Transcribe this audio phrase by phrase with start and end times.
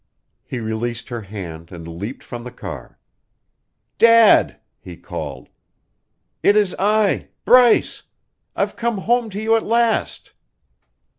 [0.43, 2.97] He released her hand and leaped from the car.
[3.99, 5.47] "Dad!" he called.
[6.41, 8.01] "It is I Bryce.
[8.55, 10.33] I've come home to you at last."